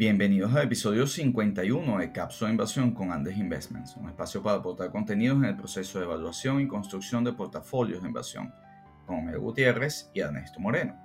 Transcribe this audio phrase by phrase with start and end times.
[0.00, 4.90] Bienvenidos al episodio 51 de Cápsula de Inversión con Andes Investments, un espacio para aportar
[4.90, 8.50] contenidos en el proceso de evaluación y construcción de portafolios de inversión,
[9.04, 10.96] con Homero Gutiérrez y Ernesto Moreno.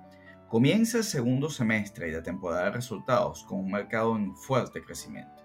[0.48, 5.44] Comienza el segundo semestre y la temporada de resultados con un mercado en fuerte crecimiento.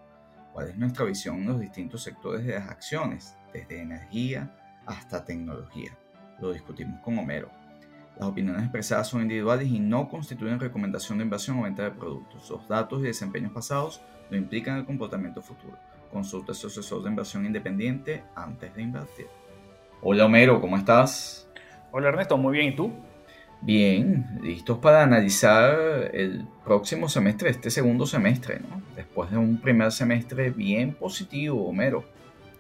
[0.54, 4.56] ¿Cuál es nuestra visión en los distintos sectores de las acciones, desde energía
[4.86, 6.00] hasta tecnología?
[6.40, 7.52] Lo discutimos con Homero.
[8.22, 12.52] Las opiniones expresadas son individuales y no constituyen recomendación de inversión o venta de productos.
[12.52, 14.00] Los datos y desempeños pasados
[14.30, 15.76] no implican el comportamiento futuro.
[16.12, 19.26] Consulta a su asesor de inversión independiente antes de invertir.
[20.04, 21.50] Hola Homero, ¿cómo estás?
[21.92, 22.92] Hola Ernesto, muy bien, ¿y tú?
[23.59, 28.84] Bien, listos para analizar el próximo semestre, este segundo semestre, ¿no?
[28.95, 32.06] Después de un primer semestre bien positivo, Homero.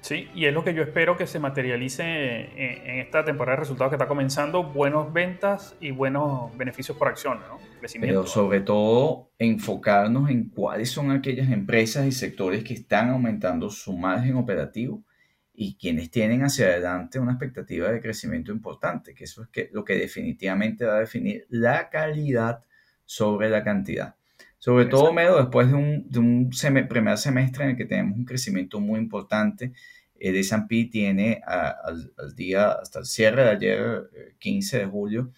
[0.01, 3.91] Sí, y es lo que yo espero que se materialice en, esta temporada de resultados
[3.91, 7.59] que está comenzando, buenas ventas y buenos beneficios por acción, ¿no?
[7.99, 13.95] Pero sobre todo enfocarnos en cuáles son aquellas empresas y sectores que están aumentando su
[13.95, 15.03] margen operativo
[15.53, 19.95] y quienes tienen hacia adelante una expectativa de crecimiento importante, que eso es lo que
[19.95, 22.63] definitivamente va a definir la calidad
[23.05, 24.15] sobre la cantidad.
[24.63, 26.51] Sobre todo, Mero, después de un, de un
[26.87, 29.73] primer semestre en el que tenemos un crecimiento muy importante,
[30.19, 35.31] el S&P tiene al, día, hasta el cierre de ayer, 15 eh, de julio,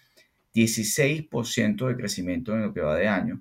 [0.54, 3.40] 16% de crecimiento en lo que va de año.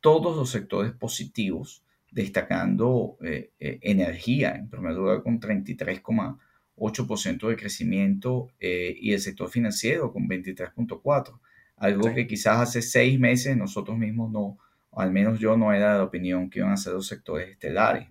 [0.00, 8.50] Todos los sectores positivos, destacando eh, eh, energía, en primer lugar con 33,8% de crecimiento
[8.60, 11.40] y el sector financiero con 23,4%.
[11.76, 14.58] Algo que quizás hace seis meses nosotros mismos no,
[14.96, 18.08] al menos yo no era de la opinión que iban a ser los sectores estelares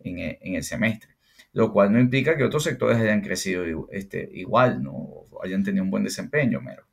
[0.00, 1.16] en, en, el semestre,
[1.52, 5.90] lo cual no implica que otros sectores hayan crecido este, igual, no hayan tenido un
[5.90, 6.84] buen desempeño, mero.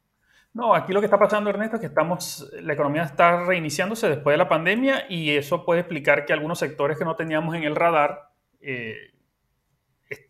[0.54, 4.36] No, aquí lo que está pasando, Ernesto, es que estamos, la economía está reiniciándose después
[4.36, 7.76] de la pandemia y eso puede explicar que algunos sectores que no teníamos en el
[7.76, 8.30] radar
[8.62, 8.96] eh,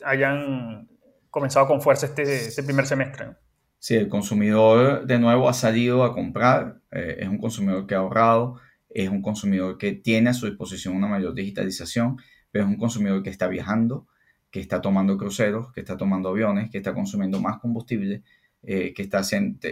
[0.06, 0.88] hayan
[1.30, 3.36] comenzado con fuerza este, este primer semestre.
[3.80, 7.97] Sí, el consumidor de nuevo ha salido a comprar, eh, es un consumidor que ha
[7.97, 8.62] ahorrado,
[8.94, 12.18] es un consumidor que tiene a su disposición una mayor digitalización,
[12.52, 14.08] pero es un consumidor que está viajando,
[14.52, 18.24] que está tomando cruceros, que está tomando aviones, que está consumiendo más combustible,
[18.62, 19.22] eh, que está,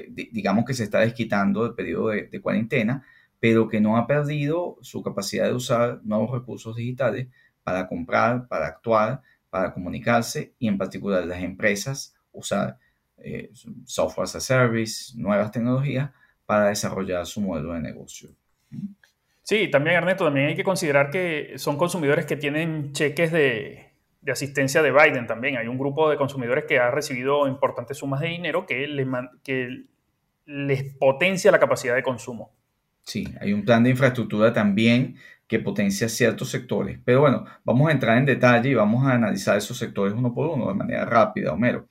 [0.09, 3.05] digamos que se está desquitando del periodo de, cuarentena,
[3.39, 7.27] pero que no ha perdido su capacidad de usar nuevos recursos digitales
[7.63, 12.79] para comprar, para actuar, para comunicarse y en particular las empresas usar
[13.17, 13.51] eh,
[13.85, 16.09] software as a service, nuevas tecnologías
[16.45, 18.35] para desarrollar su modelo de negocio.
[19.51, 23.91] Sí, también Ernesto, también hay que considerar que son consumidores que tienen cheques de,
[24.25, 25.57] asistencia de Biden también.
[25.57, 29.05] Hay un grupo de consumidores que ha recibido importantes sumas de dinero que, les,
[29.43, 29.87] que
[30.45, 32.53] les potencia la capacidad de consumo.
[33.01, 35.17] Sí, hay un plan de infraestructura también
[35.47, 36.99] que potencia ciertos sectores.
[37.03, 40.47] Pero bueno, vamos a entrar en detalle y vamos a analizar esos sectores uno por
[40.47, 41.89] uno de manera rápida, Homero.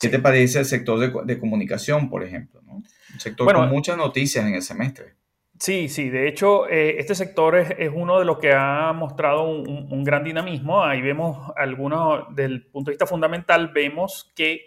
[0.00, 2.62] ¿Qué te parece el sector de, comunicación, por ejemplo?
[2.66, 2.86] Un
[3.18, 5.14] sector con muchas noticias en el semestre.
[5.58, 10.04] Sí, sí, de hecho, eh, este sector es, uno de los que ha mostrado un,
[10.04, 10.84] gran dinamismo.
[10.84, 14.66] Ahí vemos algunos, del punto de vista fundamental, vemos que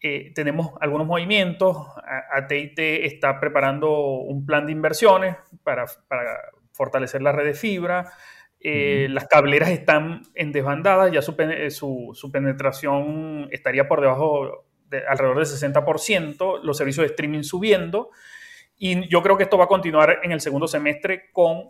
[0.00, 1.76] eh, tenemos algunos movimientos.
[2.32, 5.86] ATT está preparando un plan de inversiones para,
[6.72, 8.10] fortalecer la red de fibra.
[8.58, 15.38] Eh, las cableras están en desbandadas, ya su, su, penetración estaría por debajo de alrededor
[15.38, 18.10] del 60%, los servicios de streaming subiendo.
[18.82, 21.68] Y yo creo que esto va a continuar en el segundo semestre con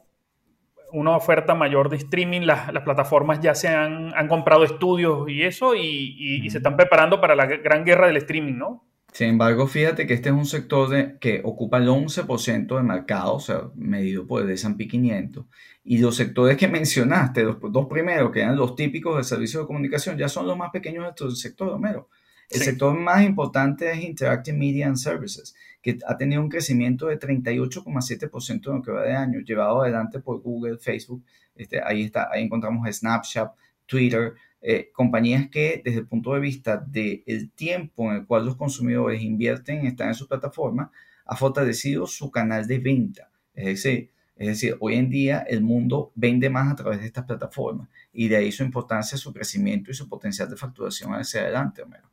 [0.93, 2.43] una oferta mayor de streaming.
[2.43, 7.47] Las, plataformas ya se han, comprado estudios y eso y, se están preparando para la
[7.47, 8.87] gran guerra del streaming, ¿no?
[9.13, 13.35] Sin embargo, fíjate que este es un sector de, que ocupa el 11% del mercado,
[13.35, 15.47] o sea, medido por el S&P 500.
[15.83, 19.67] Y los sectores que mencionaste, los dos primeros, que eran los típicos del servicio de
[19.67, 22.09] comunicación, ya son los más pequeños del sector, Homero.
[22.51, 27.19] El sector más importante es Interactive Media and Services, que ha tenido un crecimiento de
[27.19, 31.25] 38,7% en lo que va de año, llevado adelante por Google, Facebook.
[31.55, 33.53] Este, ahí, está, ahí encontramos Snapchat,
[33.87, 38.57] Twitter, eh, compañías que desde el punto de vista del tiempo en el cual los
[38.57, 40.91] consumidores invierten en estar en su plataforma,
[41.25, 43.31] ha fortalecido su canal de venta.
[43.55, 47.25] Es decir, es decir, hoy en día el mundo vende más a través de estas
[47.25, 51.83] plataformas y de ahí su importancia, su crecimiento y su potencial de facturación hacia adelante,
[51.83, 52.11] Homero.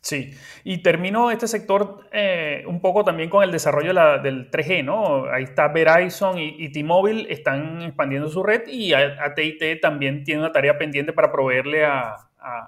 [0.00, 3.92] Sí, y termino este sector eh, un poco también con el desarrollo
[4.22, 5.24] del 3G, ¿no?
[5.26, 10.78] Ahí está Verizon y, T-Mobile están expandiendo su red y AT&T también tiene una tarea
[10.78, 12.16] pendiente para proveerle a,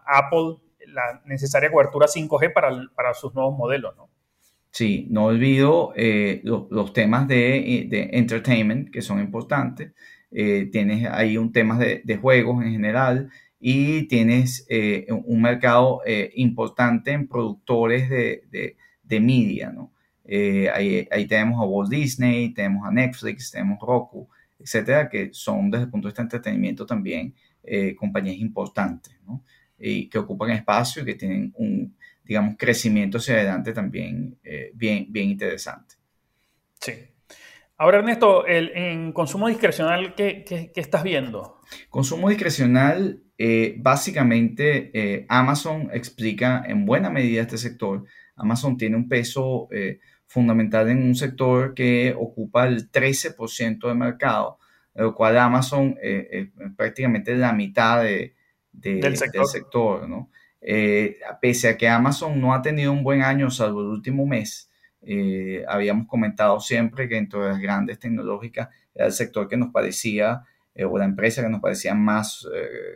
[0.05, 0.57] Apple
[0.89, 4.11] la necesaria cobertura 5G para, sus nuevos modelos, ¿no?
[4.73, 9.93] Sí, no olvido eh, los, temas de, de, entertainment que son importantes.
[10.31, 13.31] tienes ahí un tema de, de, juegos en general
[13.61, 14.67] y tienes
[15.25, 16.01] un mercado
[16.35, 19.93] importante en productores de, de, de media, ¿no?
[20.27, 24.29] ahí, ahí tenemos a Walt Disney, tenemos a Netflix, tenemos Roku,
[24.59, 29.45] etcétera, que son desde el punto de vista de entretenimiento también eh, compañías importantes, ¿no?
[29.79, 35.07] Y que ocupan espacio y que tienen un, digamos, crecimiento hacia adelante también eh, bien,
[35.09, 35.97] bien interesante.
[36.81, 36.93] Sí.
[37.77, 41.61] Ahora, Ernesto, el, en consumo discrecional, ¿qué, qué, qué estás viendo?
[41.89, 48.05] Consumo discrecional, eh, básicamente Amazon explica en buena medida este sector.
[48.37, 49.69] Amazon tiene un peso
[50.31, 54.61] fundamental en un sector que ocupa el 13% del mercado,
[54.95, 58.37] lo cual Amazon eh, eh, es prácticamente la mitad de,
[58.71, 60.09] del sector.
[60.09, 60.31] ¿no?
[60.61, 64.71] Eh, pese a que Amazon no ha tenido un buen año, salvo el último mes,
[65.67, 70.45] habíamos comentado siempre que entre las grandes tecnológicas era el sector que nos parecía,
[70.77, 72.47] o la empresa que nos parecía más,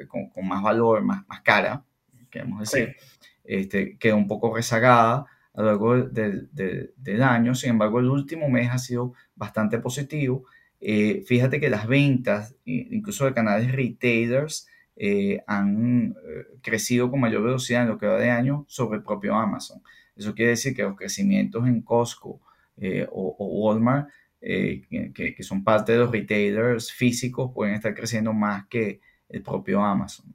[0.09, 1.85] con, más valor, más, más cara,
[2.31, 2.97] queremos decir,
[3.45, 7.55] este, quedó un poco rezagada a lo largo del, del, año.
[7.55, 10.45] Sin embargo, el último mes ha sido bastante positivo.
[10.81, 14.67] Eh, fíjate que las ventas, incluso de canales retailers,
[14.97, 19.05] eh, han eh, crecido con mayor velocidad en lo que va de año sobre el
[19.05, 19.81] propio Amazon.
[20.17, 22.41] Eso quiere decir que los crecimientos en Costco
[23.13, 24.09] o, Walmart,
[24.45, 29.83] que, que, son parte de los retailers físicos, pueden estar creciendo más que el propio
[29.83, 30.35] Amazon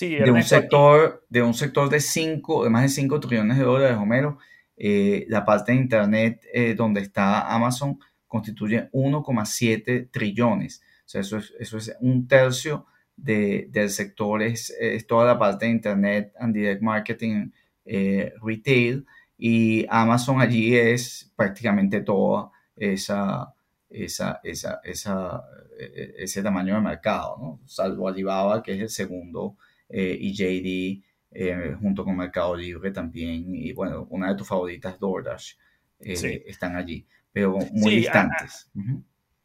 [0.00, 3.96] de, un sector, de un sector de, cinco, de más de 5 trillones de dólares,
[3.98, 4.38] Homero,
[4.76, 10.82] eh, la parte de Internet eh, donde está Amazon constituye 1,7 trillones.
[11.04, 12.86] O sea, eso es, eso es un tercio
[13.16, 14.74] de, del sector, es,
[15.06, 17.50] toda la parte de Internet and Direct Marketing
[17.84, 19.04] eh, Retail
[19.36, 23.54] y Amazon allí es prácticamente toda esa,
[23.88, 25.42] esa, esa, esa,
[25.78, 27.60] ese tamaño de mercado, ¿no?
[27.66, 29.56] salvo Alibaba, que es el segundo
[29.88, 31.04] eh, y JD
[31.34, 35.54] eh, junto con Mercado Libre también, y bueno, una de tus favoritas, DoorDash,
[36.00, 38.70] eh, están allí, pero muy distantes.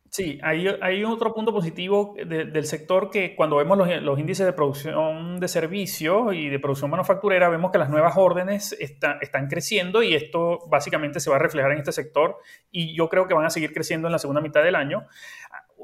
[0.10, 5.40] Sí, hay, hay, otro punto positivo del sector que cuando vemos los, índices de producción
[5.40, 10.60] de servicios y de producción manufacturera, vemos que las nuevas órdenes están creciendo y esto
[10.70, 12.38] básicamente se va a reflejar en este sector
[12.72, 15.06] y yo creo que van a seguir creciendo en la segunda mitad del año.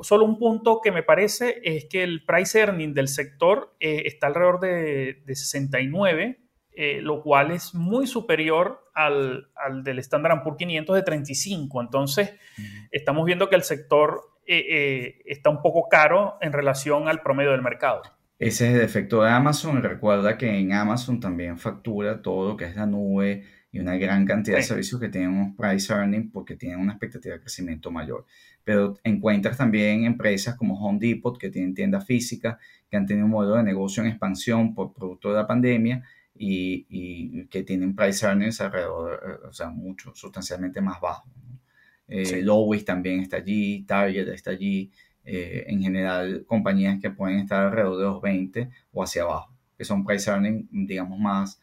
[0.01, 4.27] Solo un punto que me parece es que el price earning del sector eh, está
[4.27, 6.39] alrededor de, 69,
[6.75, 9.47] eh, lo cual es muy superior al,
[9.83, 11.81] del Standard Poor's 500 de 35.
[11.81, 12.33] Entonces,
[12.91, 17.61] estamos viendo que el sector eh, está un poco caro en relación al promedio del
[17.61, 18.01] mercado.
[18.39, 19.81] Ese es el efecto de Amazon.
[19.81, 24.25] Recuerda que en Amazon también factura todo lo que es la nube y una gran
[24.25, 28.25] cantidad de servicios que tienen un price earning porque tienen una expectativa de crecimiento mayor
[28.63, 32.57] pero encuentras también empresas como Home Depot que tienen tiendas físicas,
[32.89, 36.03] que han tenido un modelo de negocio en expansión por producto de la pandemia
[36.35, 41.31] y, que tienen price earnings alrededor, eh, o sea, mucho, sustancialmente más bajos.
[42.07, 44.91] Eh, Lowe's también está allí, Target está allí,
[45.23, 49.85] eh, en general compañías que pueden estar alrededor de los 20 o hacia abajo, que
[49.85, 51.61] son price earnings, digamos, más,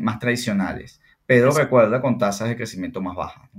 [0.00, 3.50] más tradicionales, pero recuerda con tasas de crecimiento más bajas.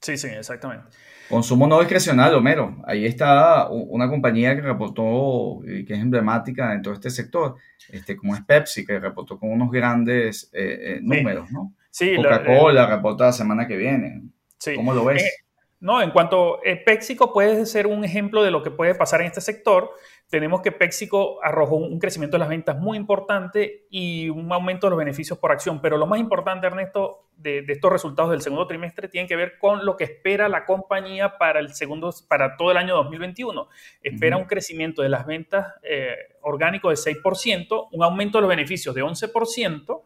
[0.00, 0.86] Sí, sí, exactamente.
[1.28, 2.82] Consumo no discrecional, Homero.
[2.86, 7.56] Ahí está una compañía que reportó, que es emblemática dentro de este sector,
[7.88, 11.72] este, como es Pepsi, que reportó con unos grandes eh, eh, números, ¿no?
[11.90, 14.22] Sí, Coca-Cola reporta la semana que viene.
[14.58, 14.74] Sí.
[14.74, 15.43] ¿Cómo lo ves?
[15.84, 19.20] Eh, no, en cuanto a Pepsico puede ser un ejemplo de lo que puede pasar
[19.20, 19.90] en este sector.
[20.30, 24.90] Tenemos que Pepsico arrojó un crecimiento de las ventas muy importante y un aumento de
[24.92, 25.80] los beneficios por acción.
[25.82, 29.84] Pero lo más importante, Ernesto, de, estos resultados del segundo trimestre tiene que ver con
[29.84, 33.68] lo que espera la compañía para el segundo, para todo el año 2021.
[34.02, 38.94] Espera un crecimiento de las ventas eh, orgánico de 6%, un aumento de los beneficios
[38.94, 40.02] de 11%.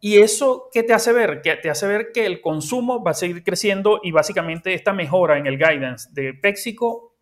[0.00, 1.40] ¿Y eso qué te hace ver?
[1.42, 5.38] Que te hace ver que el consumo va a seguir creciendo y básicamente esta mejora
[5.38, 7.14] en el guidance de Pepsico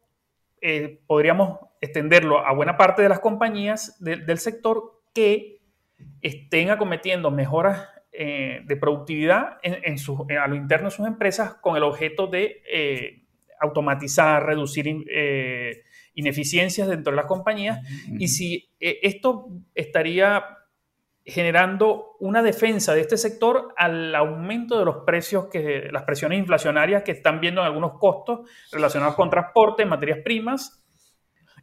[0.61, 5.61] eh, podríamos extenderlo a buena parte de las compañías del sector que
[6.23, 9.97] estén acometiendo mejoras eh, de productividad en,
[10.39, 13.25] a lo interno de sus empresas con el objeto de eh,
[13.61, 14.87] automatizar, reducir
[16.15, 17.81] ineficiencias dentro de las compañías.
[18.19, 20.45] Y si esto estaría
[21.25, 27.03] generando una defensa de este sector al aumento de los precios, que, las presiones inflacionarias
[27.03, 30.85] que están viendo en algunos costos relacionados con transporte, materias primas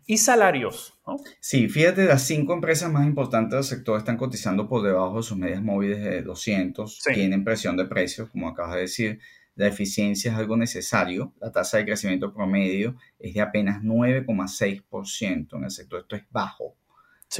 [0.08, 1.00] y salarios.
[1.40, 5.38] Sí, fíjate, las cinco empresas más importantes del sector están cotizando por debajo de sus
[5.38, 9.20] medias móviles de 200, tienen presión de precios, como acabas de decir.
[9.56, 11.34] la eficiencia es algo necesario.
[11.40, 16.00] La tasa de crecimiento promedio es de apenas 9,6% en el sector.
[16.00, 16.78] Esto es bajo.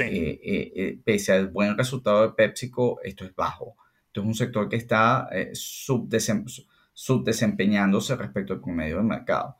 [0.00, 3.76] Eh, eh, eh, pese al buen resultado de PepsiCo, esto es bajo.
[4.06, 5.28] Esto es un sector que está
[6.92, 9.56] subdesempeñándose respecto al promedio del mercado.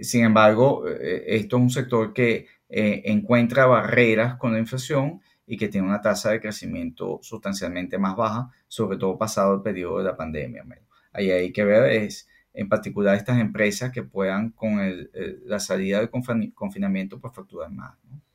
[0.00, 5.86] Sin embargo, esto es un sector que encuentra barreras con la inflación y que tiene
[5.86, 10.64] una tasa de crecimiento sustancialmente más baja, sobre todo pasado el periodo de la pandemia.
[11.12, 14.78] Ahí hay que ver es, en particular, estas empresas que puedan, con
[15.44, 17.94] la salida del confinamiento, pues facturar más.
[18.10, 18.25] ¿no?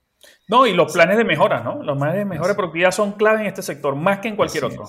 [0.68, 1.82] Y los planes de mejora, ¿no?
[1.84, 4.66] Los planes de mejora de productividad son clave en este sector, más que en cualquier
[4.66, 4.86] otro.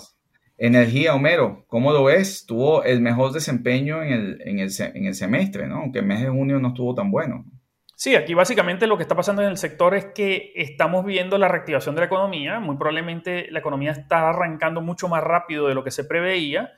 [0.59, 2.47] Energía, Homero, ¿cómo lo ves?
[2.47, 5.77] Tuvo el mejor desempeño en el, en el, en el semestre, ¿no?
[5.77, 7.45] Aunque el mes de junio no estuvo tan bueno.
[7.97, 11.47] Sí, aquí básicamente lo que está pasando en el sector es que estamos viendo la
[11.47, 12.59] reactivación de la economía.
[12.59, 16.73] Muy probablemente la economía está arrancando mucho más rápido de lo que se preveía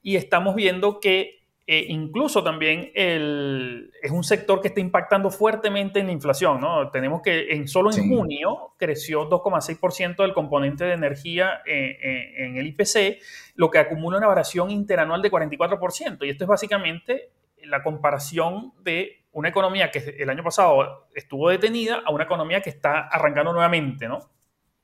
[0.00, 1.39] y estamos viendo que
[1.72, 6.60] eh, incluso también el, es un sector que está impactando fuertemente en la inflación.
[6.60, 6.90] ¿no?
[6.90, 12.56] Tenemos que en, solo en junio creció 2,6% del componente de energía eh, eh, en
[12.56, 13.22] el IPC,
[13.54, 16.26] lo que acumula una variación interanual de 44%.
[16.26, 17.30] Y esto es básicamente
[17.62, 22.70] la comparación de una economía que el año pasado estuvo detenida a una economía que
[22.70, 24.28] está arrancando nuevamente, ¿no?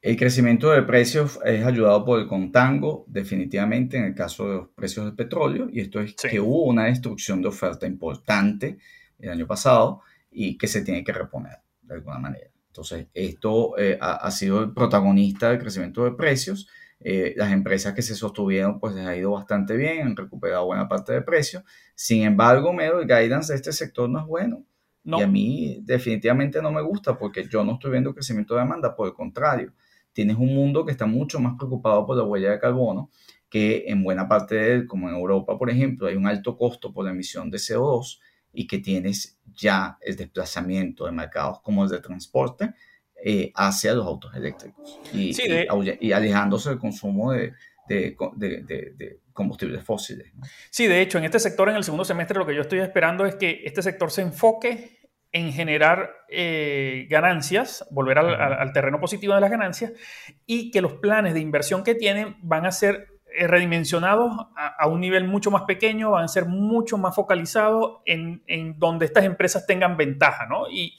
[0.03, 4.69] El crecimiento de precios es ayudado por el contango, definitivamente en el caso de los
[4.69, 8.79] precios del petróleo, y esto es que hubo una destrucción de oferta importante
[9.19, 12.51] el año pasado y que se tiene que reponer de alguna manera.
[12.69, 16.69] Entonces, esto eh, ha, sido el protagonista del crecimiento de precios.
[17.01, 20.87] Eh, las empresas que se sostuvieron, pues les ha ido bastante bien, han recuperado buena
[20.87, 21.65] parte de precios.
[21.95, 24.65] Sin embargo, medio el guidance de este sector no es bueno.
[25.05, 28.95] Y a mí definitivamente no me gusta porque yo no estoy viendo crecimiento de demanda,
[28.95, 29.73] por el contrario
[30.17, 33.11] tienes un mundo que está mucho más preocupado por la huella de carbono,
[33.51, 36.91] que en buena parte de él, como en Europa, por ejemplo, hay un alto costo
[36.91, 38.19] por la emisión de CO2
[38.51, 42.73] y que tienes ya el desplazamiento de mercados como el de transporte
[43.23, 45.37] eh, hacia los autos eléctricos y,
[46.01, 47.53] y, alejándose del consumo de,
[47.87, 50.33] de, de, combustibles fósiles.
[50.71, 53.27] Sí, de hecho, en este sector, en el segundo semestre, lo que yo estoy esperando
[53.27, 54.99] es que este sector se enfoque
[55.33, 59.93] en generar eh, ganancias, volver al, terreno positivo de las ganancias
[60.47, 65.01] y que los planes de inversión que tienen van a ser eh, redimensionados a, un
[65.01, 68.43] nivel mucho más pequeño, van a ser mucho más focalizados en,
[68.79, 70.69] donde estas empresas tengan ventaja, ¿no?
[70.71, 70.97] Y,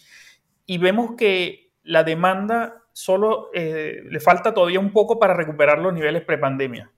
[0.77, 6.23] vemos que la demanda solo eh, le falta todavía un poco para recuperar los niveles
[6.23, 6.91] prepandemia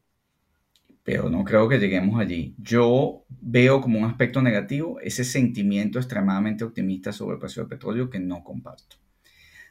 [1.09, 2.53] pero no creo que lleguemos allí.
[2.59, 8.11] Yo veo como un aspecto negativo ese sentimiento extremadamente optimista sobre el precio del petróleo
[8.11, 8.97] que no comparto.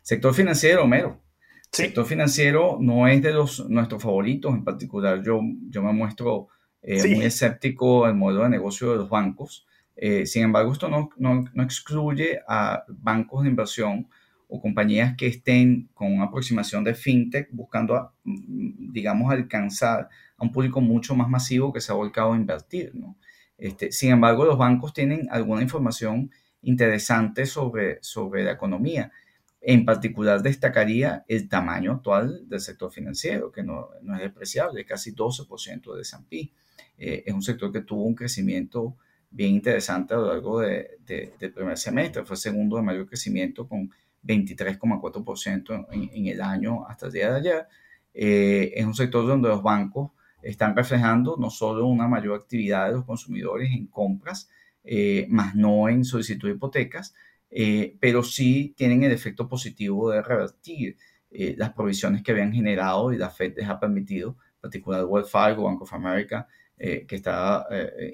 [0.02, 1.22] Sector financiero, Homero.
[1.70, 5.40] Sector financiero no es de los nuestros favoritos, en particular yo,
[5.70, 6.48] yo me muestro
[6.82, 9.64] eh, muy escéptico al modelo de negocio de los bancos.
[9.94, 14.08] Eh, sin embargo, esto no, no, no, excluye a bancos de inversión
[14.48, 20.52] o compañías que estén con una aproximación de fintech buscando, mm, digamos, alcanzar a un
[20.52, 22.94] público mucho más masivo que se ha volcado a invertir.
[22.94, 23.16] ¿no?
[23.58, 26.30] Este, sin embargo, los bancos tienen alguna información
[26.62, 29.12] interesante sobre, sobre la economía.
[29.60, 35.12] En particular, destacaría el tamaño actual del sector financiero, que no, no es despreciable, casi
[35.12, 36.52] 12% de S&P.
[36.96, 38.96] Eh, es un sector que tuvo un crecimiento
[39.30, 42.24] bien interesante a lo largo de, del primer semestre.
[42.24, 43.90] Fue el segundo de mayor crecimiento con
[44.24, 47.66] 23,4% en, en, el año hasta el día de ayer.
[48.14, 52.92] Eh, es un sector donde los bancos están reflejando no solo una mayor actividad de
[52.92, 54.48] los consumidores en compras,
[54.84, 57.14] eh, más no en solicitud de hipotecas,
[57.50, 60.96] eh, pero sí tienen el efecto positivo de revertir
[61.30, 65.30] eh, las provisiones que habían generado y la Fed les ha permitido, en particular Wells
[65.30, 66.46] Fargo, Bank of America,
[66.80, 67.66] que está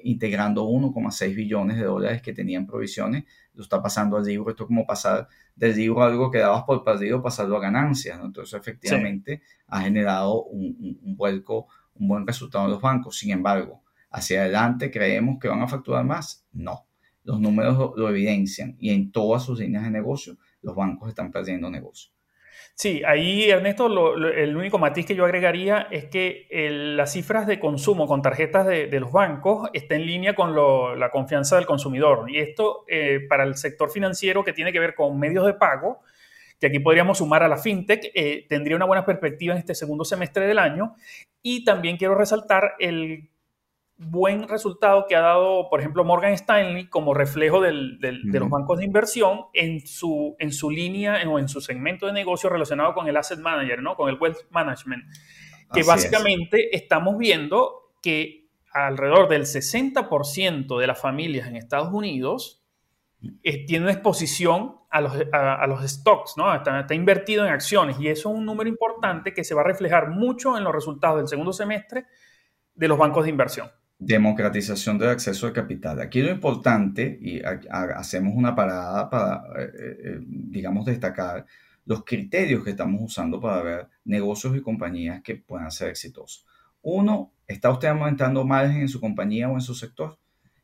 [0.03, 4.49] integrando 1,6 billones de dólares que tenían provisiones, lo está pasando al libro.
[4.49, 8.19] Esto es como pasar del libro algo que dabas por perdido, pasarlo a ganancias.
[8.19, 13.17] Entonces, efectivamente, ha generado un, un vuelco un buen resultado en los bancos.
[13.17, 16.45] Sin embargo, hacia adelante creemos que van a facturar más.
[16.51, 16.87] No,
[17.23, 21.69] los números lo, evidencian y en todas sus líneas de negocio los bancos están perdiendo
[21.69, 22.11] negocio.
[22.73, 26.47] Sí, ahí Ernesto, el único matiz que yo agregaría es que
[26.95, 30.53] las cifras de consumo con tarjetas de, los bancos está en línea con
[30.99, 32.29] la confianza del consumidor.
[32.29, 36.01] Y esto eh, para el sector financiero que tiene que ver con medios de pago,
[36.59, 40.05] que aquí podríamos sumar a la fintech, eh, tendría una buena perspectiva en este segundo
[40.05, 40.95] semestre del año.
[41.41, 43.29] Y también quiero resaltar el
[43.97, 48.85] buen resultado que ha dado, por ejemplo, Morgan Stanley como reflejo de los bancos de
[48.85, 53.15] inversión en su, en su línea o en su segmento de negocio relacionado con el
[53.15, 53.95] asset manager, ¿no?
[53.95, 55.03] con el wealth management,
[55.73, 62.64] que básicamente estamos viendo que alrededor del 60% de las familias en Estados Unidos
[63.43, 66.53] eh, tienen exposición a los, a, los stocks, ¿no?
[66.55, 69.65] Está, está, invertido en acciones y eso es un número importante que se va a
[69.65, 72.05] reflejar mucho en los resultados del segundo semestre
[72.73, 73.69] de los bancos de inversión.
[73.97, 75.99] Democratización del acceso al capital.
[76.01, 77.41] Aquí lo importante, y
[77.71, 81.45] hacemos una parada para, eh, eh, digamos, destacar
[81.85, 86.45] los criterios que estamos usando para ver negocios y compañías que puedan ser exitosos.
[86.81, 90.17] Uno, ¿está usted aumentando margen en su compañía o en su sector?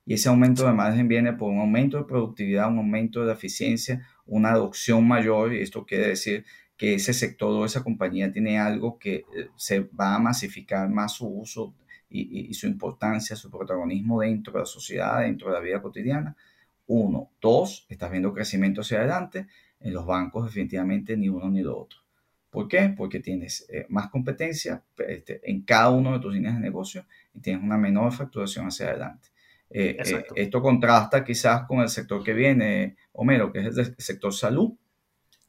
[0.06, 4.08] Y ese aumento de margen viene por un aumento de productividad, un aumento de eficiencia,
[4.26, 8.98] una adopción mayor, y esto quiere decir que ese sector o esa compañía tiene algo
[8.98, 11.76] que eh, se va a masificar más su uso
[12.10, 16.36] y, su importancia, su protagonismo dentro de la sociedad, dentro de la vida cotidiana.
[16.88, 17.32] Uno.
[17.40, 19.48] Dos, estás viendo crecimiento hacia adelante.
[19.80, 22.00] En los bancos definitivamente ni uno ni lo otro.
[22.50, 22.94] ¿Por qué?
[22.98, 27.40] Porque tienes eh, más competencia este, en cada uno de tus líneas de negocio y
[27.40, 29.30] tienes una menor facturación hacia adelante.
[29.74, 34.34] Eh, eh, esto contrasta quizás con el sector que viene, Homero, que es el sector
[34.34, 34.74] salud.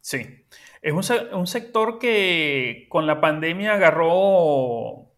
[0.00, 0.46] Sí,
[0.80, 5.12] es un, un sector que con la pandemia agarró,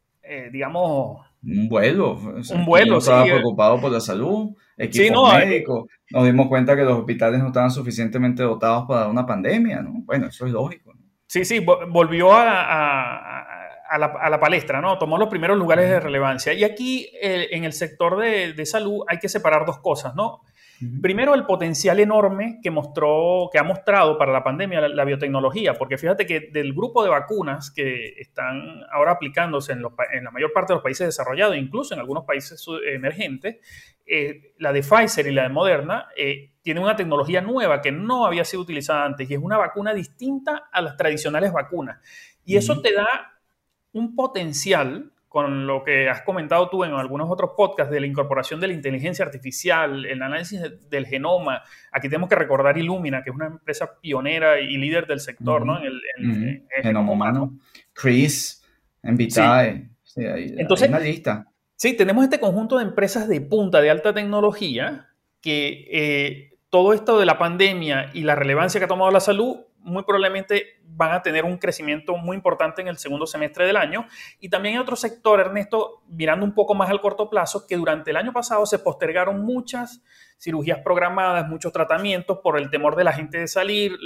[0.53, 2.19] digamos, un vuelo.
[2.51, 5.87] un vuelo, estaba preocupado por la salud, equipos sí, médicos.
[6.11, 10.03] Nos dimos cuenta que los hospitales no estaban suficientemente dotados para una pandemia, ¿no?
[10.05, 10.95] Bueno, eso es lógico.
[11.27, 13.54] Sí, sí, volvió a,
[13.99, 14.99] la, palestra, ¿no?
[14.99, 16.53] Tomó los primeros lugares de relevancia.
[16.53, 20.43] Y aquí, eh, en el sector de, de salud, hay que separar dos cosas, ¿no?
[21.01, 25.97] Primero, el potencial enorme que mostró, que ha mostrado para la pandemia la, biotecnología, porque
[25.97, 30.77] fíjate que del grupo de vacunas que están ahora aplicándose en, la mayor parte de
[30.77, 33.57] los países desarrollados, incluso en algunos países emergentes,
[34.05, 38.27] eh, la de Pfizer y la de Moderna eh, tienen una tecnología nueva que no
[38.27, 42.01] había sido utilizada antes y es una vacuna distinta a las tradicionales vacunas.
[42.45, 43.34] Y eso te da
[43.95, 48.61] un potencial con lo que has comentado tú en algunos otros podcasts de la incorporación
[48.61, 51.63] de la inteligencia artificial, el análisis del genoma.
[51.91, 55.79] Aquí tenemos que recordar Illumina, que es una empresa pionera y líder del sector, ¿no?
[55.79, 57.59] En el, genoma humano.
[57.93, 58.63] Chris,
[59.03, 59.91] Envitae.
[60.05, 60.23] Sí.
[60.25, 61.49] Entonces, hay una lista.
[61.75, 65.09] Sí, tenemos este conjunto de empresas de punta de alta tecnología
[65.41, 69.57] que eh, todo esto de la pandemia y la relevancia que ha tomado la salud
[69.85, 74.07] muy probablemente van a tener un crecimiento muy importante en el segundo semestre del año.
[74.41, 78.11] Y también hay otro sector, Ernesto, mirando un poco más al corto plazo, que durante
[78.11, 80.03] el año pasado se postergaron muchas
[80.39, 83.97] cirugías programadas, muchos tratamientos por el temor de la gente de salir,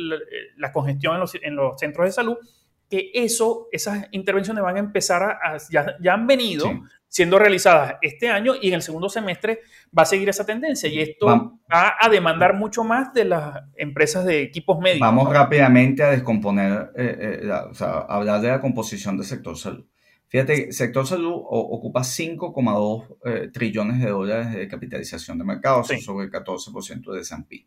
[0.56, 2.38] la, congestión en los, en los centros de salud
[2.88, 6.70] que eso, esas intervenciones van a empezar a, ya, han venido
[7.06, 9.60] siendo realizadas este año y en el segundo semestre
[9.96, 14.24] va a seguir esa tendencia y esto va a demandar mucho más de las empresas
[14.24, 15.06] de equipos médicos.
[15.06, 19.84] Vamos rápidamente a descomponer, eh, eh, o sea, hablar de la composición del sector salud.
[20.28, 26.26] Fíjate, el sector salud ocupa 5,2 eh, trillones de dólares de capitalización de mercado, sobre
[26.26, 27.66] el 14% de S&P.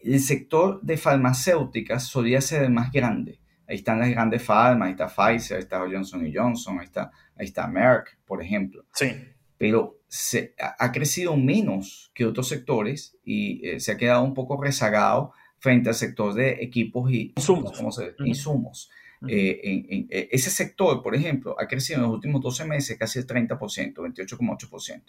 [0.00, 4.92] El sector de farmacéuticas solía ser el más grande, Ahí están las grandes farmas, ahí
[4.92, 8.84] está Pfizer, ahí está Johnson Johnson, ahí está, ahí está Merck, por ejemplo.
[8.92, 9.12] Sí.
[9.58, 14.62] Pero se, ha crecido menos que otros sectores y eh, se ha quedado un poco
[14.62, 18.00] rezagado frente al sector de equipos y insumos.
[18.24, 18.90] insumos.
[19.28, 23.18] Eh, en, eh, ese sector, por ejemplo, ha crecido en los últimos 12 meses casi
[23.18, 25.02] el 30%, 28,8%,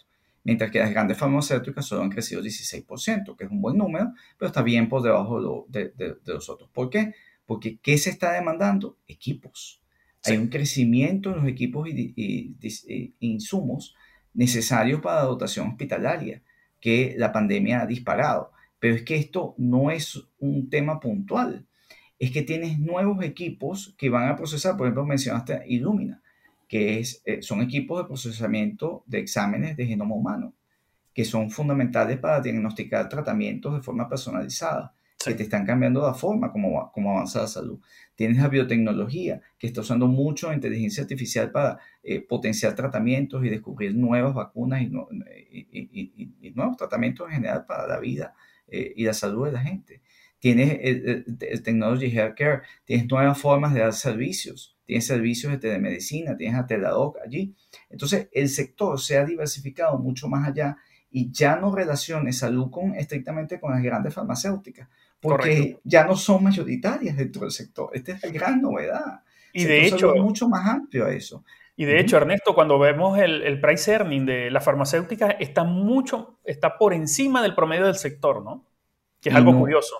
[0.44, 4.48] mientras que las grandes farmacéuticas solo han crecido 16%, que es un buen número, pero
[4.48, 6.70] está bien por debajo de, de los otros.
[6.72, 7.14] ¿Por qué?
[7.48, 8.98] Porque ¿qué se está demandando?
[9.08, 9.80] Equipos.
[10.22, 12.54] Hay un crecimiento en los equipos y,
[13.20, 13.96] insumos
[14.34, 16.42] necesarios para la dotación hospitalaria
[16.78, 18.52] que la pandemia ha disparado.
[18.78, 21.66] Pero es que esto no es un tema puntual.
[22.18, 26.20] Es que tienes nuevos equipos que van a procesar, por ejemplo, mencionaste Illumina,
[26.68, 30.52] que es, eh, son equipos de procesamiento de exámenes de genoma humano,
[31.14, 34.92] que son fundamentales para diagnosticar tratamientos de forma personalizada
[35.24, 37.80] que te están cambiando la forma como, como avanza la salud.
[38.14, 43.94] Tienes la biotecnología, que está usando mucho inteligencia artificial para eh, potenciar tratamientos y descubrir
[43.94, 44.90] nuevas vacunas y,
[46.54, 48.34] nuevos tratamientos en general para la vida
[48.68, 50.02] eh, y la salud de la gente.
[50.38, 56.36] Tienes el, el, Technology Healthcare, tienes nuevas formas de dar servicios, tienes servicios de telemedicina,
[56.36, 57.56] tienes a Teladoc allí.
[57.90, 60.76] Entonces, el sector se ha diversificado mucho más allá
[61.10, 64.88] y ya no relaciones salud con, estrictamente con las grandes farmacéuticas,
[65.20, 67.90] porque ya no son mayoritarias dentro del sector.
[67.92, 69.22] Esta es la gran novedad.
[69.52, 71.44] Y de hecho, es mucho más amplio a eso.
[71.76, 76.38] Y de hecho, Ernesto, cuando vemos el, el, price earning de la farmacéutica, está mucho,
[76.44, 78.64] está por encima del promedio del sector, ¿no?
[79.20, 79.94] Que es algo curioso.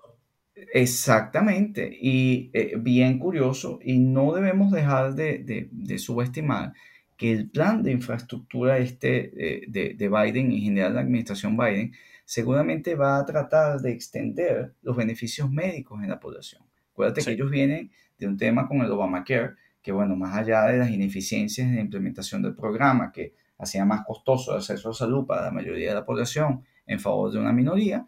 [0.72, 6.72] Exactamente, y eh, bien curioso, y no debemos dejar de, de, de subestimar
[7.18, 11.92] que el plan de infraestructura este de, de, Biden en general la administración Biden
[12.24, 16.62] seguramente va a tratar de extender los beneficios médicos en la población.
[16.92, 20.78] Acuérdate que ellos vienen de un tema con el Obamacare, que bueno, más allá de
[20.78, 25.26] las ineficiencias en la implementación del programa, que hacía más costoso el acceso a salud
[25.26, 28.06] para la mayoría de la población en favor de una minoría,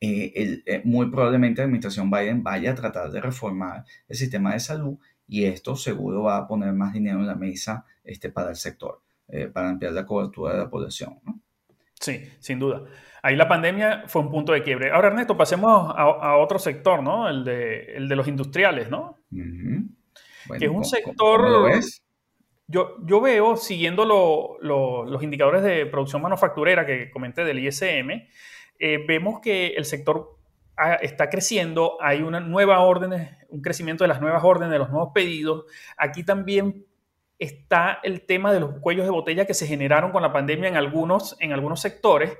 [0.00, 4.60] eh, eh, muy probablemente la administración Biden vaya a tratar de reformar el sistema de
[4.60, 8.56] salud y esto seguro va a poner más dinero en la mesa este, para el
[8.56, 11.20] sector, eh, para ampliar la cobertura de la población.
[12.00, 12.84] Sí, sin duda.
[13.22, 14.90] Ahí la pandemia fue un punto de quiebre.
[14.90, 17.28] Ahora, Ernesto, pasemos a, otro sector, ¿no?
[17.28, 19.18] El de, el de los industriales, ¿no?
[19.30, 21.40] que es un sector...
[21.40, 22.02] ¿cómo lo ves?
[22.66, 24.04] Yo, yo veo, siguiendo
[24.60, 28.28] los indicadores de producción manufacturera que comenté del ISM,
[28.78, 30.37] eh, vemos que el sector
[31.00, 35.10] está creciendo, hay una nueva orden, un crecimiento de las nuevas órdenes, de los nuevos
[35.12, 35.64] pedidos.
[35.96, 36.84] Aquí también
[37.38, 40.76] está el tema de los cuellos de botella que se generaron con la pandemia en
[40.76, 42.36] algunos, en algunos sectores,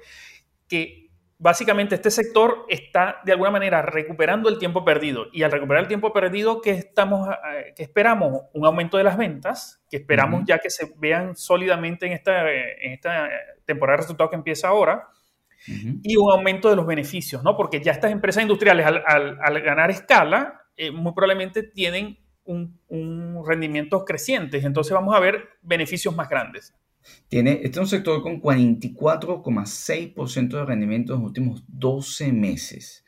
[0.69, 5.27] que básicamente este sector está de alguna manera recuperando el tiempo perdido.
[5.33, 8.43] Y al recuperar el tiempo perdido, ¿qué, estamos, eh, que esperamos?
[8.53, 12.93] Un aumento de las ventas, que esperamos ya que se vean sólidamente en esta, en
[12.93, 13.29] esta
[13.65, 15.09] temporada de resultados que empieza ahora.
[15.67, 17.57] Y un aumento de los beneficios, ¿no?
[17.57, 24.05] Porque ya estas empresas industriales, al, ganar escala, eh, muy probablemente tienen un, un rendimiento
[24.05, 24.59] creciente.
[24.59, 26.75] Entonces vamos a ver beneficios más grandes.
[27.29, 33.05] Tiene, este es un sector con 44,6% de rendimiento en los últimos 12 meses.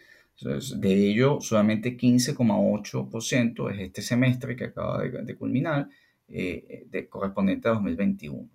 [0.76, 5.88] de ello, solamente 15,8% es este semestre que acaba de, culminar,
[6.28, 8.48] eh, de, correspondiente a 2021.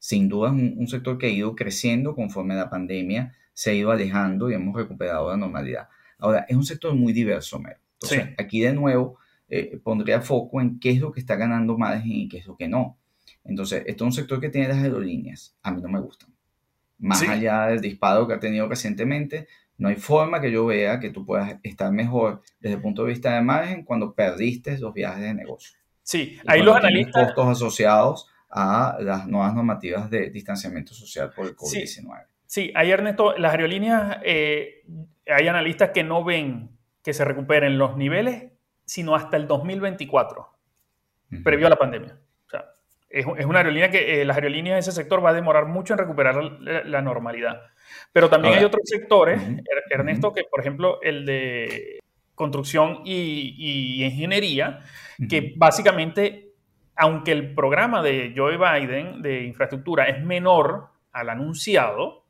[0.00, 3.90] Sin duda es un, sector que ha ido creciendo conforme la pandemia se ha ido
[3.90, 5.88] alejando y hemos recuperado la normalidad.
[6.18, 7.78] Ahora, es un sector muy diverso, Mero.
[8.00, 9.18] Entonces, aquí de nuevo
[9.50, 12.56] eh, pondría foco en qué es lo que está ganando margen y qué es lo
[12.56, 12.96] que no.
[13.44, 15.54] Entonces, esto es un sector que tiene las aerolíneas.
[15.62, 16.30] A mí no me gustan.
[16.98, 21.10] Más allá del disparo que ha tenido recientemente, no hay forma que yo vea que
[21.10, 25.22] tú puedas estar mejor desde el punto de vista de margen cuando perdiste los viajes
[25.22, 25.78] de negocio.
[26.02, 27.26] Sí, ahí los analistas...
[27.26, 32.26] Costos asociados a las nuevas normativas de distanciamiento social por el COVID-19.
[32.46, 32.72] Sí.
[32.74, 34.84] ahí Ernesto, las aerolíneas, eh,
[35.26, 36.70] hay analistas que no ven
[37.02, 38.50] que se recuperen los niveles,
[38.84, 40.48] sino hasta el 2024,
[41.42, 42.18] previo a la pandemia
[43.10, 45.98] es, una aerolínea que eh, las aerolíneas de ese sector va a demorar mucho en
[45.98, 47.62] recuperar la, normalidad.
[48.12, 49.40] Pero también hay otros sectores,
[49.90, 51.98] Ernesto, que por ejemplo el de
[52.34, 54.80] construcción y, ingeniería,
[55.28, 56.49] que básicamente,
[56.96, 62.24] aunque el programa de Joe Biden de infraestructura es menor al anunciado,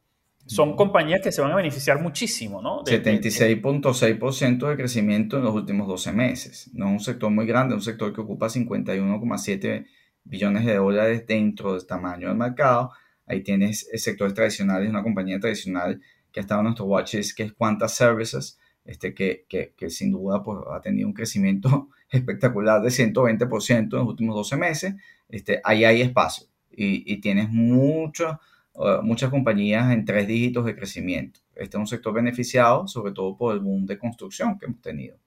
[0.46, 2.82] son compañías que se van a beneficiar muchísimo, ¿no?
[2.84, 6.70] 76.6% de crecimiento en los últimos 12 meses.
[6.72, 9.86] No es un sector muy grande, es un sector que ocupa 51,7%
[10.24, 12.90] billones de dólares dentro del tamaño del mercado.
[13.26, 16.00] Ahí tienes sectores tradicionales, una compañía tradicional
[16.32, 20.10] que ha estado en nuestro watches, que es Quanta Services, este, que, que, que, sin
[20.10, 24.94] duda pues, ha tenido un crecimiento espectacular de 120% en los últimos 12 meses.
[25.28, 28.40] Este, ahí hay espacio y, y tienes mucho,
[28.74, 31.40] uh, muchas compañías en tres dígitos de crecimiento.
[31.54, 35.18] Este es un sector beneficiado, sobre todo por el boom de construcción que hemos tenido.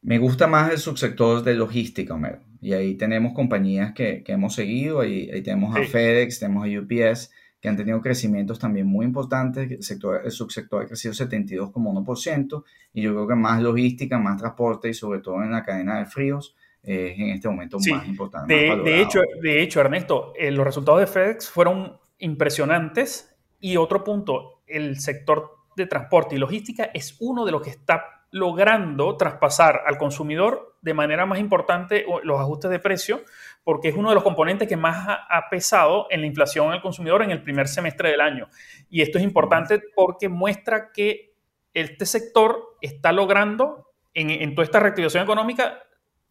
[0.00, 2.40] Me gusta más el subsector de logística, Homero.
[2.60, 6.80] Y ahí tenemos compañías que, que hemos seguido, ahí, ahí tenemos a FedEx, tenemos a
[6.80, 7.30] UPS,
[7.62, 9.70] que han tenido crecimientos también muy importantes.
[9.70, 14.88] El, sector, el subsector ha crecido 72,1% y yo creo que más logística, más transporte
[14.88, 18.52] y sobre todo en la cadena de fríos es en este momento más importante.
[18.52, 24.62] De, hecho, de hecho, Ernesto, eh, los resultados de FedEx fueron impresionantes y otro punto,
[24.66, 29.98] el sector de transporte y logística es uno de los que está logrando traspasar al
[29.98, 33.22] consumidor de manera más importante los ajustes de precio,
[33.62, 37.22] porque es uno de los componentes que más ha pesado en la inflación al consumidor
[37.22, 38.48] en el primer semestre del año.
[38.90, 41.34] Y esto es importante porque muestra que
[41.74, 45.78] este sector está logrando, en, toda esta reactivación económica,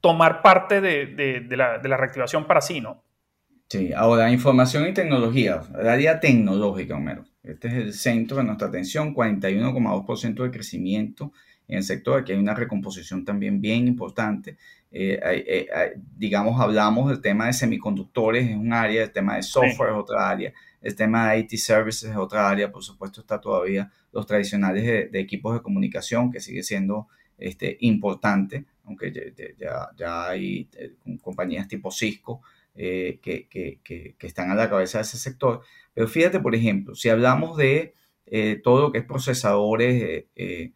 [0.01, 3.03] tomar parte de, la, reactivación para sí, ¿no?
[3.69, 7.23] Sí, ahora información y tecnología, área tecnológica, Homero.
[7.41, 11.31] Este es el centro de nuestra atención, 41,2% de crecimiento
[11.71, 12.19] en el sector.
[12.19, 14.57] Aquí hay una recomposición también bien importante.
[14.91, 15.67] Eh, eh,
[16.17, 20.29] digamos, hablamos del tema de semiconductores, es un área, el tema de software es otra
[20.29, 25.11] área, el tema de IT services es otra área, por supuesto está todavía los tradicionales
[25.11, 27.07] de, equipos de comunicación, que sigue siendo
[27.37, 32.41] este, importante, aunque ya, ya, hay eh, compañías tipo Cisco
[32.75, 35.61] que, que, que, que, están a la cabeza de ese sector.
[35.93, 37.93] Pero fíjate, por ejemplo, si hablamos de
[38.63, 40.71] todo lo que es procesadores, eh, eh,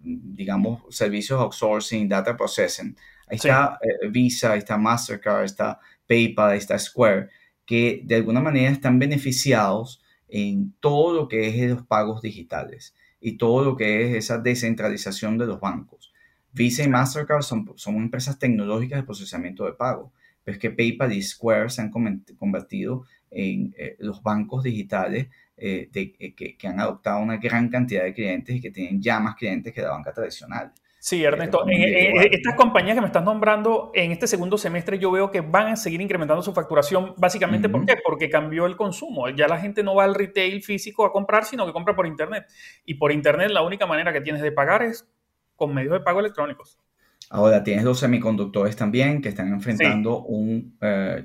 [0.00, 2.96] digamos, servicios outsourcing, data processing.
[3.26, 7.28] Ahí está eh, Visa, ahí está Mastercard, está PayPal, está Square,
[7.66, 13.36] que de alguna manera están beneficiados en todo lo que es los pagos digitales y
[13.36, 16.12] todo lo que es esa descentralización de los bancos.
[16.52, 20.12] Visa y Mastercard son, son empresas tecnológicas de procesamiento de pago,
[20.44, 25.88] pero es que PayPal y Square se han convertido en eh, los bancos digitales eh,
[25.92, 29.20] de, eh, que, que, han adoptado una gran cantidad de clientes y que tienen ya
[29.20, 30.72] más clientes que la banca tradicional.
[31.04, 35.42] Sí, Ernesto, estas compañías que me estás nombrando en este segundo semestre yo veo que
[35.42, 37.96] van a seguir incrementando su facturación, básicamente ¿por qué?
[38.02, 39.28] Porque cambió el consumo.
[39.28, 42.46] Ya la gente no va al retail físico a comprar, sino que compra por internet.
[42.86, 45.06] Y por internet la única manera que tienes de pagar es
[45.56, 46.78] con medios de pago electrónicos.
[47.28, 50.78] Ahora tienes los semiconductores también que están enfrentando un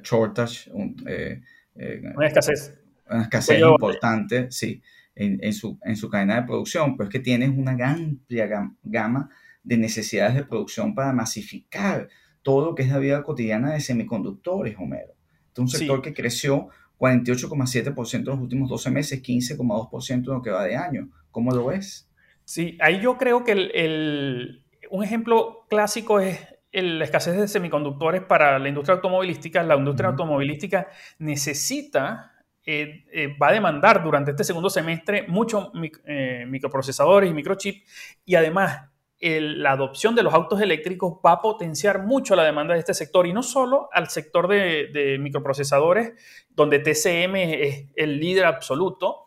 [0.03, 0.69] shortage,
[1.07, 1.41] eh,
[1.75, 2.81] eh, una escasez.
[3.10, 4.82] Una escasez importante, sí,
[5.15, 8.48] en, en, su, en su cadena de producción, pero es que tienes una amplia
[8.84, 9.30] gama
[9.63, 12.08] de necesidades de producción para masificar
[12.41, 15.13] todo lo que es la vida cotidiana de semiconductores, Homero.
[15.48, 16.69] Este es un sector que creció
[17.00, 21.10] 48,7% en los últimos 12 meses, 15,2% en lo que va de año.
[21.32, 22.10] ¿Cómo lo ves?
[22.43, 26.39] Sí, ahí yo creo que el, un ejemplo clásico es
[26.72, 29.63] la escasez de semiconductores para la industria automovilística.
[29.63, 30.88] La industria automovilística
[31.19, 32.34] necesita,
[32.71, 35.71] eh, eh, va a demandar durante este segundo semestre muchos
[36.05, 42.03] eh, microprocesadores y microchips y además la adopción de los autos eléctricos va a potenciar
[42.03, 46.13] mucho la demanda de este sector y no solo al sector de, microprocesadores,
[46.51, 49.25] donde TCM es el líder absoluto,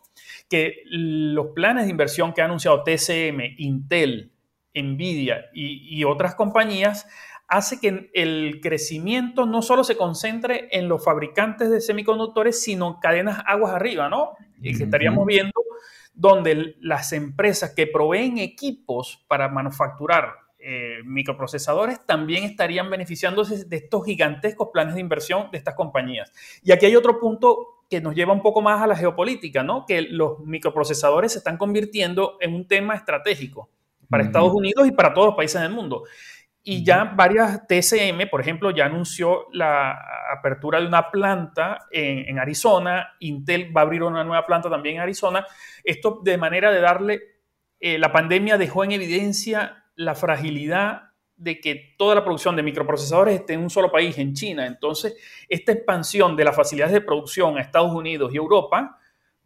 [0.49, 4.31] que los planes de inversión que ha anunciado TCM, Intel,
[4.73, 7.05] Nvidia y, y otras compañías
[7.53, 13.43] hace que el crecimiento no solo se concentre en los fabricantes de semiconductores, sino cadenas
[13.45, 14.31] aguas arriba, ¿no?
[14.59, 15.53] Y que estaríamos viendo
[16.15, 24.03] donde las empresas que proveen equipos para manufacturar eh, microprocesadores también estarían beneficiándose de estos
[24.05, 26.31] gigantescos planes de inversión de estas compañías.
[26.63, 29.85] Y aquí hay otro punto que nos lleva un poco más a la geopolítica, ¿no?
[29.85, 33.69] Que los microprocesadores se están convirtiendo en un tema estratégico
[34.09, 36.03] para Estados Unidos y para todos los países del mundo.
[36.65, 39.99] Y ya varias TSM, por ejemplo, ya anunció la
[40.31, 43.15] apertura de una planta en, Arizona.
[43.19, 45.45] Intel va a abrir una nueva planta también en Arizona.
[45.83, 47.21] Esto de manera de darle,
[47.81, 53.41] eh, la pandemia dejó en evidencia la fragilidad de que toda la producción de microprocesadores
[53.41, 54.65] esté en un solo país, en China.
[54.65, 55.17] Entonces,
[55.49, 58.97] esta expansión de las facilidades de producción a Estados Unidos y Europa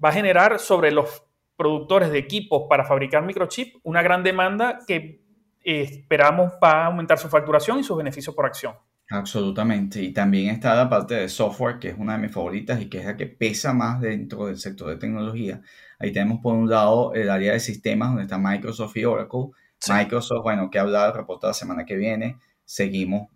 [0.04, 1.24] va a generar sobre los
[1.56, 5.27] productores de equipos para fabricar microchips una gran demanda que
[5.72, 8.74] esperamos para aumentar su facturación y sus beneficios por acción.
[9.10, 10.02] Absolutamente.
[10.02, 13.00] Y también está la parte de software, que es una de mis favoritas y que
[13.00, 15.62] es la que pesa más dentro del sector de tecnología.
[16.00, 19.50] Ahí tenemos por un lado el área de sistemas, donde está Microsoft y Oracle.
[19.90, 22.38] Microsoft, bueno, que habla del reporte la semana que viene.
[22.66, 23.30] Seguimos,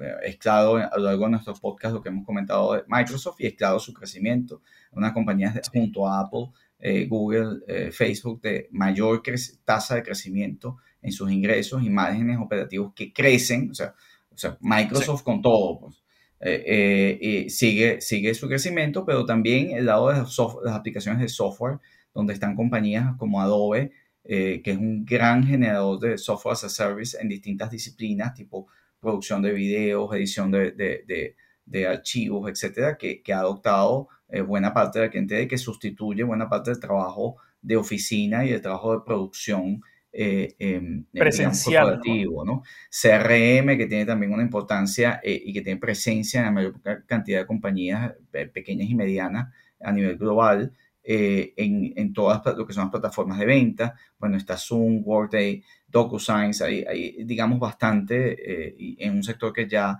[0.00, 3.40] eh, es claro a lo largo de nuestros podcasts lo que hemos comentado de Microsoft
[3.40, 4.62] y es claro su crecimiento.
[4.92, 9.22] Una compañía junto a Apple, eh, Google, eh, Facebook de mayor
[9.64, 13.94] tasa de crecimiento en sus ingresos y márgenes operativos que crecen, o sea,
[14.30, 16.02] o sea Microsoft con todo, pues,
[16.40, 21.28] eh, eh sigue, sigue su crecimiento, pero también el lado de las, las aplicaciones de
[21.28, 21.78] software,
[22.14, 23.92] donde están compañías como Adobe,
[24.24, 28.68] eh, que es un gran generador de software as a service en distintas disciplinas, tipo
[29.00, 31.36] producción de videos, edición de, de, de,
[31.66, 36.22] de archivos, etcétera, que, que ha adoptado eh, buena parte de la gente que sustituye
[36.22, 39.82] buena parte del trabajo de oficina y del trabajo de producción
[40.14, 42.00] eh, em, presencial.
[42.44, 42.62] ¿no?
[42.90, 47.40] CRM, que tiene también una importancia eh, y que tiene presencia en la mayor cantidad
[47.40, 48.12] de compañías
[48.52, 50.72] pequeñas y medianas a nivel global,
[51.02, 53.94] eh, en, en, todas lo que son las plataformas de venta.
[54.18, 59.98] Bueno, está Zoom, Workday, DocuSign, hay, hay digamos bastante en un sector que ya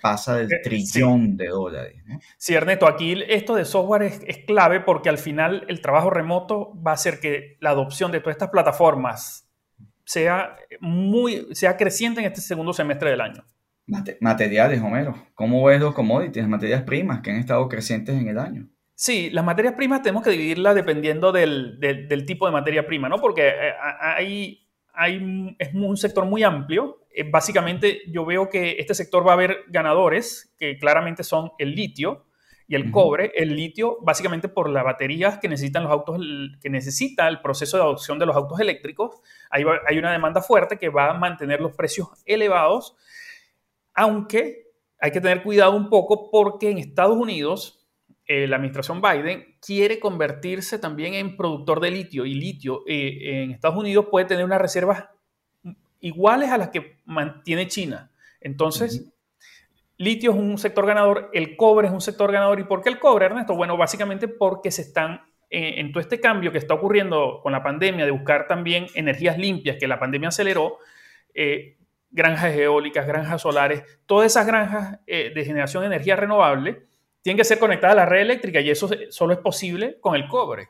[0.00, 2.02] pasa del trillón de dólares.
[2.06, 2.20] ¿no?
[2.36, 6.72] Sí, Ernesto, aquí esto de software es, es, clave porque al final el trabajo remoto
[6.82, 9.48] va a hacer que la adopción de todas estas plataformas
[10.04, 13.44] sea, muy, sea creciente en este segundo semestre del año.
[14.20, 15.14] materiales, Homero.
[15.34, 18.68] ¿Cómo ves los commodities, materias primas que han estado crecientes en el año?
[18.94, 23.18] Sí, las materias primas tenemos que dividirlas dependiendo del, del, tipo de materia prima, ¿no?
[23.18, 27.00] Porque eh, hay, hay, es un sector muy amplio.
[27.10, 31.74] Eh, básicamente yo veo que este sector va a haber ganadores, que claramente son el
[31.74, 32.26] litio,
[32.68, 36.18] y el cobre, el litio, básicamente por las baterías que necesitan los autos,
[36.58, 40.78] que necesita el proceso de adopción de los autos eléctricos, hay, hay una demanda fuerte
[40.78, 42.96] que va a mantener los precios elevados,
[43.92, 47.81] aunque hay que tener cuidado un poco porque en Estados Unidos
[48.34, 53.50] eh, la administración Biden quiere convertirse también en productor de litio y litio eh, en
[53.50, 55.04] Estados Unidos puede tener unas reservas
[56.00, 58.10] iguales a las que mantiene China.
[58.40, 59.12] Entonces,
[59.98, 62.58] litio es un sector ganador, el cobre es un sector ganador.
[62.58, 63.54] ¿Y por qué el cobre, Ernesto?
[63.54, 67.62] Bueno, básicamente porque se están, eh, en todo este cambio que está ocurriendo con la
[67.62, 70.78] pandemia, de buscar también energías limpias, que la pandemia aceleró,
[71.34, 71.76] eh,
[72.10, 76.91] granjas eólicas, granjas solares, todas esas granjas eh, de generación de energía renovable
[77.22, 80.28] tienen que ser conectadas a la red eléctrica y eso solo es posible con el
[80.28, 80.68] cobre.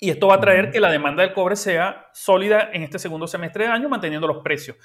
[0.00, 3.26] Y esto va a traer que la demanda del cobre sea sólida en este segundo
[3.26, 4.76] semestre de año, manteniendo los precios.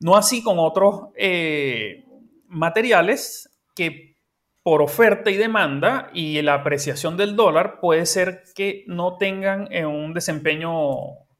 [0.00, 2.04] No así con otros eh,
[2.48, 4.16] materiales que
[4.62, 9.86] por oferta y demanda y la apreciación del dólar puede ser que no tengan eh,
[9.86, 10.72] un desempeño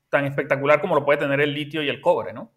[0.08, 2.52] tan espectacular como lo puede tener el litio y el cobre, ¿no?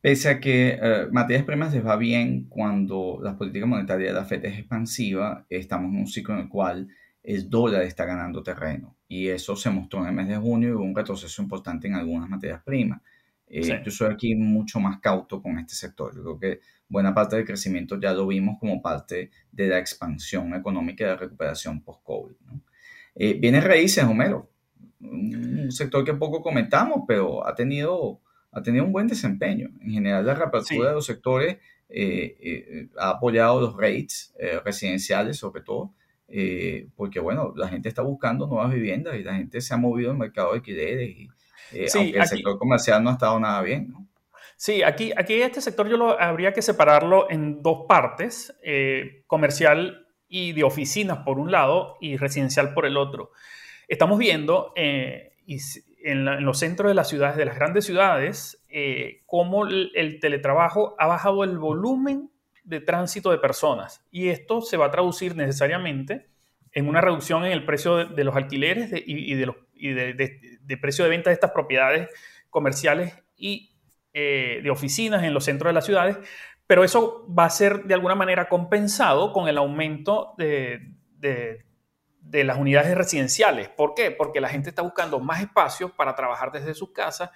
[0.00, 4.24] Pese a que uh, materias primas les va bien cuando la política monetaria de la
[4.24, 6.88] FED es expansiva, estamos en un ciclo en el cual
[7.22, 8.96] el dólar está ganando terreno.
[9.08, 11.94] Y eso se mostró en el mes de junio y hubo un retroceso importante en
[11.94, 13.00] algunas materias primas.
[13.46, 16.14] Eh, Yo soy aquí mucho más cauto con este sector.
[16.14, 20.54] Yo creo que buena parte del crecimiento ya lo vimos como parte de la expansión
[20.54, 22.36] económica y de la recuperación post-COVID.
[22.46, 22.60] ¿no?
[23.14, 24.50] Eh, viene raíces, Homero.
[25.00, 28.20] Un sector que poco comentamos, pero ha tenido
[28.54, 29.70] ha tenido un buen desempeño.
[29.80, 35.36] En general, la reapertura de los sectores eh, eh, ha apoyado los rates eh, residenciales,
[35.36, 35.92] sobre todo,
[36.96, 40.16] porque, bueno, la gente está buscando nuevas viviendas y la gente se ha movido en
[40.16, 41.28] el mercado de alquileres y
[41.94, 44.08] aunque el sector comercial no ha estado nada bien, ¿no?
[44.56, 48.52] Sí, aquí, aquí este sector yo lo habría que separarlo en dos partes,
[49.26, 53.30] comercial y de oficinas por un lado y residencial por el otro.
[53.86, 54.72] Estamos viendo,
[55.46, 55.58] y
[56.04, 61.06] en, los centros de las ciudades, de las grandes ciudades, eh, cómo el, teletrabajo ha
[61.06, 62.30] bajado el volumen
[62.62, 64.04] de tránsito de personas.
[64.10, 66.28] Y esto se va a traducir necesariamente
[66.72, 71.10] en una reducción en el precio de, los alquileres y, de, los, de, precio de
[71.10, 72.10] venta de estas propiedades
[72.50, 73.72] comerciales y
[74.12, 76.18] eh, de oficinas en los centros de las ciudades.
[76.66, 80.80] Pero eso va a ser de alguna manera compensado con el aumento de,
[81.18, 81.64] de
[82.32, 83.68] las unidades residenciales.
[83.68, 84.10] ¿Por qué?
[84.10, 87.30] Porque la gente está buscando más espacios para trabajar desde sus casas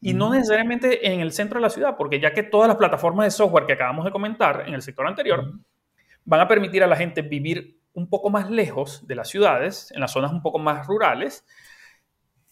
[0.00, 3.26] y no necesariamente en el centro de la ciudad, porque ya que todas las plataformas
[3.26, 5.52] de software que acabamos de comentar en el sector anterior
[6.24, 10.00] van a permitir a la gente vivir un poco más lejos de las ciudades, en
[10.00, 11.46] las zonas un poco más rurales,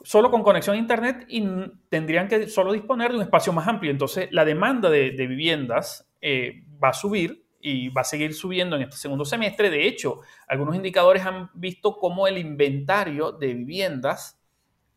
[0.03, 1.45] solo con conexión a Internet y
[1.89, 3.91] tendrían que solo disponer de un espacio más amplio.
[3.91, 8.83] Entonces, la demanda de, viviendas eh, va a subir y va a seguir subiendo en
[8.83, 9.71] este segundo semestre.
[9.71, 14.41] De hecho, algunos indicadores han visto cómo el inventario de viviendas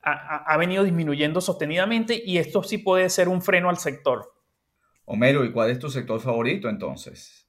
[0.05, 4.33] ha, venido disminuyendo sostenidamente y esto sí puede ser un freno al sector.
[5.05, 7.47] Homero, ¿y cuál es tu sector favorito entonces?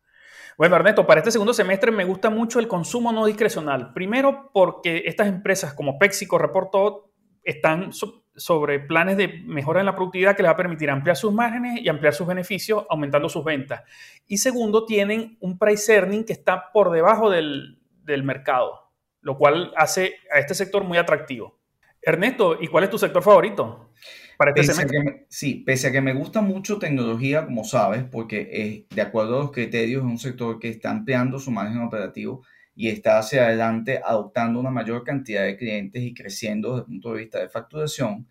[0.57, 3.93] Bueno, Ernesto, para este segundo semestre me gusta mucho el consumo no discrecional.
[3.93, 7.11] Primero porque estas empresas como Pexico reportó
[7.43, 7.93] están
[8.37, 11.81] sobre planes de mejora en la productividad que les va a permitir ampliar sus márgenes
[11.81, 13.83] y ampliar sus beneficios, aumentando sus ventas.
[14.27, 17.79] Y segundo, tienen un price earning que está por debajo del,
[18.23, 21.59] mercado, lo cual hace a este sector muy atractivo.
[22.03, 23.93] Ernesto, ¿y cuál es tu sector favorito
[24.37, 25.27] para este semestre?
[25.29, 29.53] sí, pese a que me gusta mucho tecnología, como sabes, porque de acuerdo a los
[29.53, 32.43] criterios es un sector que está ampliando su margen operativo
[32.75, 37.13] y está hacia adelante adoptando una mayor cantidad de clientes y creciendo desde el punto
[37.13, 38.29] de vista de facturación,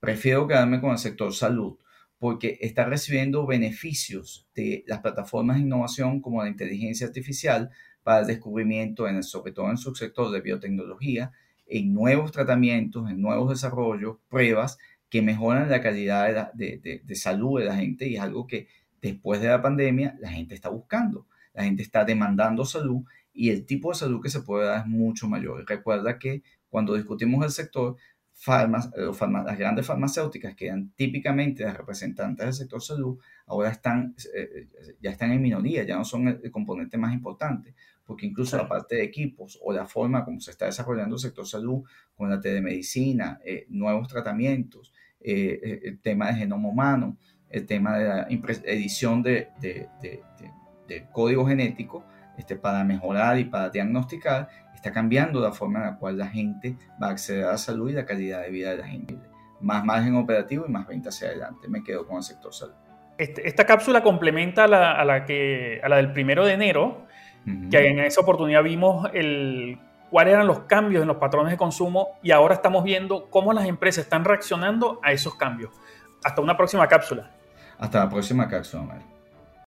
[0.00, 1.78] prefiero quedarme con el sector salud
[2.18, 7.70] porque está recibiendo beneficios de las plataformas de innovación como la inteligencia artificial
[8.02, 11.32] para el descubrimiento, en sobre todo en su sector de biotecnología,
[11.66, 17.58] en nuevos tratamientos, en nuevos desarrollos, pruebas que mejoran la calidad de, de, de salud
[17.58, 18.68] de la gente y es algo que
[19.00, 21.26] después de la pandemia la gente está buscando.
[21.52, 23.02] La gente está demandando salud
[23.36, 25.64] y el tipo de salud que se puede dar es mucho mayor.
[25.68, 27.96] Recuerda que cuando discutimos el sector,
[28.32, 34.68] farmas, las grandes farmacéuticas que eran típicamente las representantes del sector salud, ahora están, eh,
[35.00, 38.96] ya están en minoría, ya no son el, componente más importante, porque incluso la parte
[38.96, 41.82] de equipos o la forma como se está desarrollando el sector salud
[42.14, 47.18] con la telemedicina, eh, nuevos tratamientos, eh, el tema de genoma humano,
[47.48, 50.22] el tema de la edición de, de, de,
[50.88, 52.04] de código genético,
[52.36, 56.76] este, para mejorar y para diagnosticar, está cambiando la forma en la cual la gente
[57.02, 59.18] va a acceder a la salud y la calidad de vida de la gente.
[59.60, 61.68] Más margen operativo y más venta hacia adelante.
[61.68, 62.74] Me quedo con el sector salud.
[63.18, 67.06] Este, esta cápsula complementa a la, a la, que, a la del primero de enero,
[67.70, 69.78] que en esa oportunidad vimos el,
[70.10, 73.66] cuáles eran los cambios en los patrones de consumo y ahora estamos viendo cómo las
[73.66, 75.70] empresas están reaccionando a esos cambios.
[76.24, 77.30] Hasta una próxima cápsula.
[77.78, 79.15] Hasta la próxima cápsula, Mario.